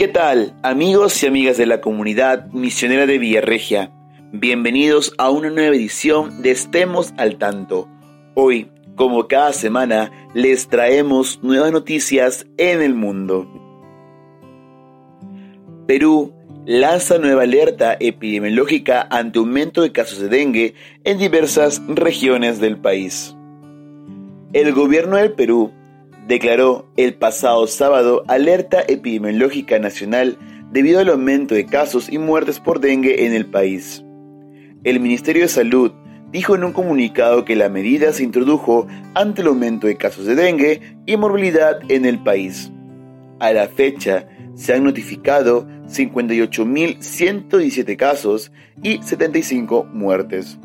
[0.00, 3.92] ¿Qué tal, amigos y amigas de la comunidad misionera de Villarregia?
[4.32, 7.86] Bienvenidos a una nueva edición de Estemos al Tanto.
[8.34, 13.46] Hoy, como cada semana, les traemos nuevas noticias en el mundo.
[15.86, 16.32] Perú
[16.64, 23.36] lanza nueva alerta epidemiológica ante aumento de casos de dengue en diversas regiones del país.
[24.54, 25.72] El gobierno del Perú
[26.30, 30.38] declaró el pasado sábado alerta epidemiológica nacional
[30.70, 34.04] debido al aumento de casos y muertes por dengue en el país.
[34.84, 35.90] El Ministerio de Salud
[36.30, 40.36] dijo en un comunicado que la medida se introdujo ante el aumento de casos de
[40.36, 42.70] dengue y morbilidad en el país.
[43.40, 48.52] A la fecha, se han notificado 58.117 casos
[48.84, 50.60] y 75 muertes,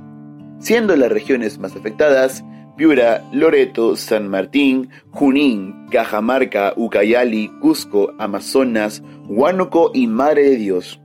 [0.59, 2.45] siendo las regiones más afectadas
[2.76, 11.00] Piura, Loreto, San Martín, Junín, Cajamarca, Ucayali, Cusco, Amazonas, Huánuco y Madre de Dios.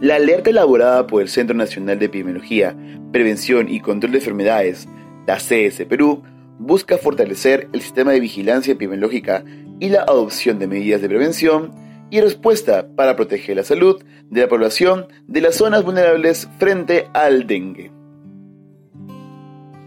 [0.00, 2.76] La alerta elaborada por el Centro Nacional de Epidemiología,
[3.10, 4.88] Prevención y Control de Enfermedades,
[5.26, 6.22] la CS Perú,
[6.58, 9.44] busca fortalecer el sistema de vigilancia epidemiológica
[9.80, 11.72] y la adopción de medidas de prevención
[12.10, 17.46] y respuesta para proteger la salud de la población de las zonas vulnerables frente al
[17.46, 17.90] dengue.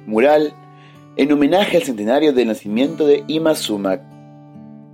[0.06, 0.54] Mural
[1.18, 4.02] en homenaje al centenario del nacimiento de Ima Sumac.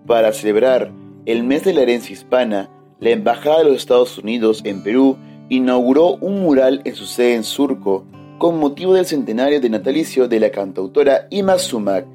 [0.05, 0.91] Para celebrar
[1.25, 2.69] el mes de la herencia hispana,
[2.99, 5.17] la Embajada de los Estados Unidos en Perú
[5.49, 8.05] inauguró un mural en su sede en Surco
[8.37, 12.05] con motivo del centenario de natalicio de la cantautora Ima Sumac,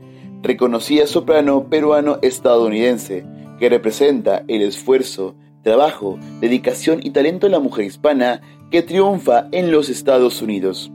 [0.42, 3.24] reconocida soprano peruano-estadounidense,
[3.58, 8.40] que representa el esfuerzo, trabajo, dedicación y talento de la mujer hispana
[8.70, 10.92] que triunfa en los Estados Unidos.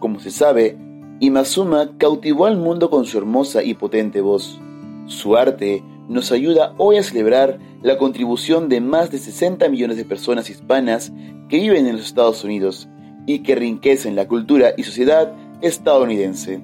[0.00, 0.76] Como se sabe,
[1.18, 4.60] Imazuma cautivó al mundo con su hermosa y potente voz.
[5.06, 10.04] Su arte nos ayuda hoy a celebrar la contribución de más de 60 millones de
[10.04, 11.12] personas hispanas
[11.48, 12.88] que viven en los Estados Unidos
[13.26, 15.32] y que enriquecen la cultura y sociedad
[15.62, 16.60] estadounidense.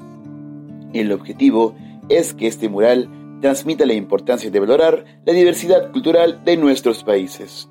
[0.93, 1.75] El objetivo
[2.11, 3.09] es que este mural
[3.41, 7.71] transmita la importancia de valorar la diversidad cultural de nuestros países.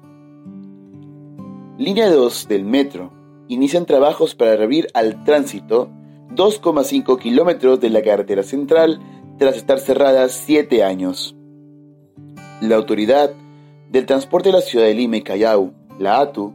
[1.77, 3.13] Línea 2 del metro.
[3.47, 5.91] Inician trabajos para reabrir al tránsito
[6.35, 8.99] 2,5 kilómetros de la carretera central
[9.37, 11.35] tras estar cerrada 7 años.
[12.61, 13.31] La autoridad
[13.89, 16.53] del transporte de la ciudad de Lima y Callao, la ATU,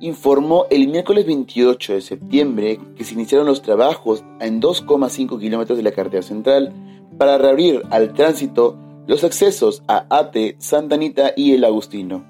[0.00, 5.84] informó el miércoles 28 de septiembre que se iniciaron los trabajos en 2,5 kilómetros de
[5.84, 6.72] la carretera central
[7.18, 12.24] para reabrir al tránsito los accesos a Ate, Santa Anita y El Agustino.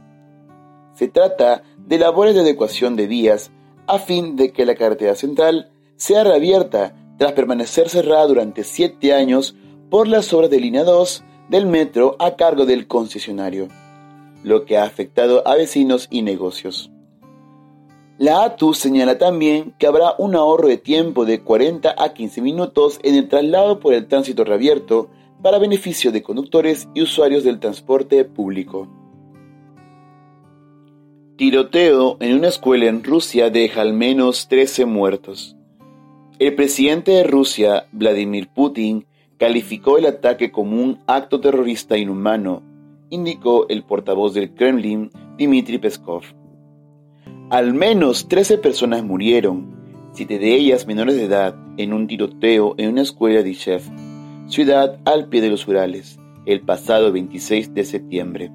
[0.94, 3.52] Se trata de labores de adecuación de vías
[3.86, 9.54] a fin de que la carretera central sea reabierta tras permanecer cerrada durante siete años
[9.90, 13.68] por las obras de línea 2 del metro a cargo del concesionario,
[14.42, 16.90] lo que ha afectado a vecinos y negocios.
[18.16, 22.98] La ATU señala también que habrá un ahorro de tiempo de 40 a 15 minutos
[23.02, 25.10] en el traslado por el tránsito reabierto
[25.42, 28.88] para beneficio de conductores y usuarios del transporte público.
[31.36, 35.56] Tiroteo en una escuela en Rusia deja al menos 13 muertos.
[36.40, 39.04] El presidente de Rusia, Vladimir Putin,
[39.36, 42.62] calificó el ataque como un acto terrorista inhumano,
[43.10, 46.22] indicó el portavoz del Kremlin, Dmitry Peskov.
[47.50, 52.88] Al menos 13 personas murieron, siete de ellas menores de edad, en un tiroteo en
[52.92, 53.82] una escuela de Ishev,
[54.46, 58.50] ciudad al pie de los Urales, el pasado 26 de septiembre.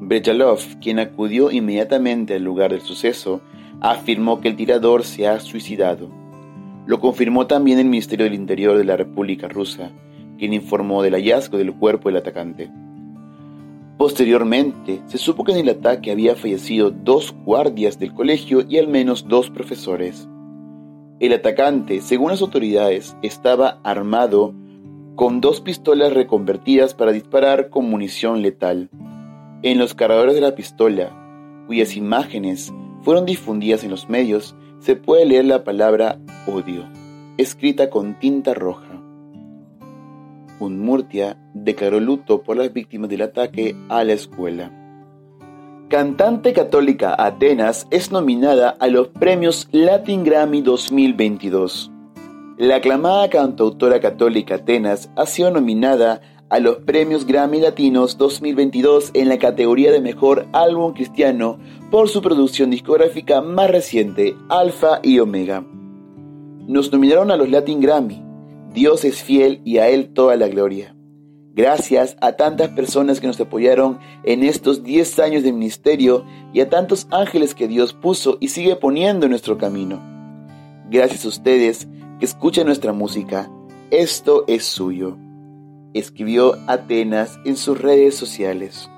[0.00, 3.42] Brejalov, quien acudió inmediatamente al lugar del suceso,
[3.82, 6.18] afirmó que el tirador se ha suicidado.
[6.90, 9.92] Lo confirmó también el Ministerio del Interior de la República Rusa,
[10.38, 12.68] quien informó del hallazgo del cuerpo del atacante.
[13.96, 18.88] Posteriormente, se supo que en el ataque había fallecido dos guardias del colegio y al
[18.88, 20.28] menos dos profesores.
[21.20, 24.52] El atacante, según las autoridades, estaba armado
[25.14, 28.90] con dos pistolas reconvertidas para disparar con munición letal.
[29.62, 35.26] En los cargadores de la pistola, cuyas imágenes fueron difundidas en los medios, se puede
[35.26, 36.88] leer la palabra odio,
[37.36, 39.00] escrita con tinta roja.
[40.58, 44.70] Unmurtia declaró luto por las víctimas del ataque a la escuela.
[45.88, 51.90] Cantante católica Atenas es nominada a los premios Latin Grammy 2022.
[52.58, 56.20] La aclamada cantautora católica Atenas ha sido nominada
[56.50, 61.58] a los premios Grammy Latinos 2022 en la categoría de Mejor Álbum Cristiano
[61.92, 65.64] por su producción discográfica más reciente, Alfa y Omega.
[66.66, 68.20] Nos nominaron a los Latin Grammy,
[68.74, 70.96] Dios es fiel y a Él toda la gloria.
[71.54, 76.68] Gracias a tantas personas que nos apoyaron en estos 10 años de ministerio y a
[76.68, 80.00] tantos ángeles que Dios puso y sigue poniendo en nuestro camino.
[80.90, 81.86] Gracias a ustedes
[82.18, 83.50] que escuchan nuestra música.
[83.90, 85.16] Esto es suyo.
[85.94, 88.88] Escribió Atenas en sus redes sociales.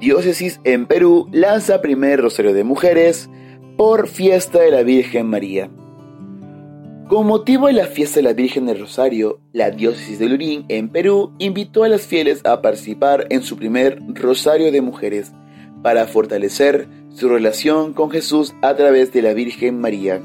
[0.00, 3.28] Diócesis en Perú lanza primer rosario de mujeres
[3.76, 5.70] por fiesta de la Virgen María.
[7.10, 10.88] Con motivo de la fiesta de la Virgen del Rosario, la diócesis de Lurín, en
[10.88, 15.32] Perú, invitó a las fieles a participar en su primer Rosario de Mujeres
[15.82, 20.22] para fortalecer su relación con Jesús a través de la Virgen María.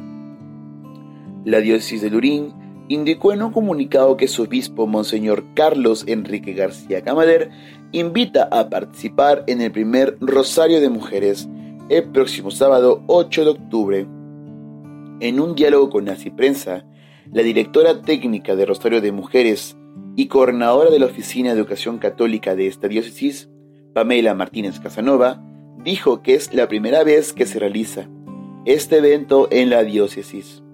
[1.43, 2.53] La diócesis de Lurín
[2.87, 7.49] indicó en un comunicado que su obispo, Monseñor Carlos Enrique García Camader,
[7.91, 11.47] invita a participar en el primer Rosario de Mujeres
[11.89, 14.07] el próximo sábado 8 de octubre
[15.19, 16.85] en un diálogo con Nazi Prensa,
[17.31, 19.77] la directora técnica de Rosario de Mujeres
[20.15, 23.49] y coordinadora de la Oficina de Educación Católica de esta diócesis,
[23.93, 25.41] Pamela Martínez Casanova,
[25.83, 28.09] dijo que es la primera vez que se realiza
[28.65, 30.64] este evento en la diócesis.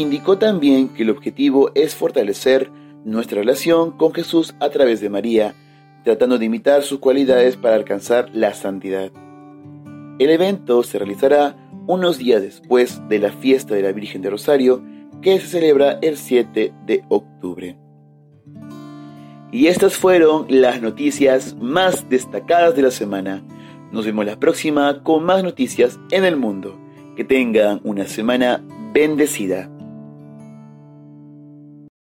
[0.00, 2.70] Indicó también que el objetivo es fortalecer
[3.04, 5.54] nuestra relación con Jesús a través de María,
[6.04, 9.12] tratando de imitar sus cualidades para alcanzar la santidad.
[10.18, 11.54] El evento se realizará
[11.86, 14.82] unos días después de la fiesta de la Virgen de Rosario,
[15.20, 17.76] que se celebra el 7 de octubre.
[19.52, 23.42] Y estas fueron las noticias más destacadas de la semana.
[23.92, 26.80] Nos vemos la próxima con más noticias en el mundo.
[27.16, 28.64] Que tengan una semana
[28.94, 29.70] bendecida.